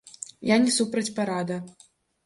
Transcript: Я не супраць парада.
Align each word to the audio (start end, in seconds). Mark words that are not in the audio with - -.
Я 0.53 0.57
не 0.63 0.73
супраць 0.77 1.13
парада. 1.21 1.63